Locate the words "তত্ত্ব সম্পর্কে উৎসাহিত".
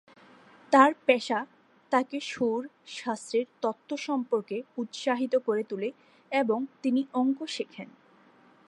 3.61-5.33